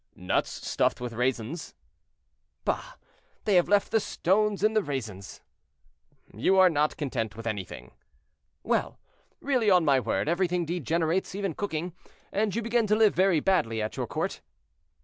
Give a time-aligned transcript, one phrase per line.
[0.15, 1.75] "Nuts stuffed with raisins."
[2.65, 2.93] "Bah!
[3.45, 5.41] they have left the stones in the raisins."
[6.33, 7.91] "You are not content with anything."
[8.63, 8.97] "Well!
[9.41, 11.93] really, on my word, everything degenerates, even cooking,
[12.31, 14.41] and you begin to live very badly at your court."